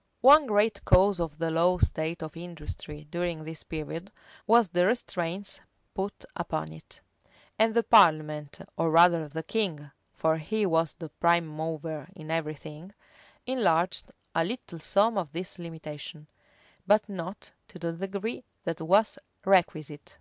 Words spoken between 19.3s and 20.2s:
requisite.